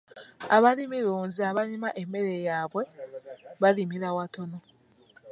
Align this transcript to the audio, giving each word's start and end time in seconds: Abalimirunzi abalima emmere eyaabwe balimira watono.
Abalimirunzi 0.55 1.39
abalima 1.49 1.89
emmere 2.01 2.31
eyaabwe 2.39 2.83
balimira 3.61 4.09
watono. 4.17 4.57